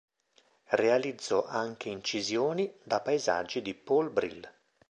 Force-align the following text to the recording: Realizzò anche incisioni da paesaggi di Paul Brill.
Realizzò 0.71 1.45
anche 1.45 1.89
incisioni 1.89 2.73
da 2.81 3.01
paesaggi 3.01 3.61
di 3.61 3.75
Paul 3.75 4.09
Brill. 4.09 4.51